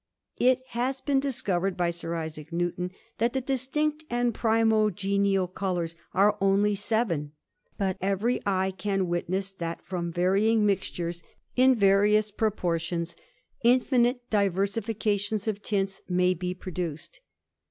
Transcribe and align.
^^'t 0.39 0.57
has 0.69 0.99
been 0.99 1.19
discovered 1.19 1.77
by 1.77 1.91
Sir 1.91 2.15
Isaac 2.15 2.51
Newton, 2.51 2.89
that 3.19 3.33
the 3.33 3.41
^^inct 3.43 4.03
and 4.09 4.33
primogenial 4.33 5.47
colours 5.53 5.95
are 6.15 6.39
only 6.41 6.73
seven 6.73 7.33
\ 7.53 7.77
but 7.77 7.97
every 8.01 8.39
^^ 8.39 8.77
can 8.79 9.07
witness, 9.07 9.51
that 9.51 9.85
from 9.85 10.11
various 10.11 10.57
mixtures, 10.57 11.21
in 11.55 11.75
various 11.75 12.31
2 12.31 12.31
si 12.31 12.31
THJ& 12.31 12.33
ADVENTURER, 12.33 12.49
proportions, 12.49 13.15
infinite 13.63 14.29
diversifications 14.31 15.47
of 15.47 15.61
tints 15.61 16.01
may 16.09 16.33
be 16.33 16.55
p^j 16.55 16.73
duced. 16.73 17.19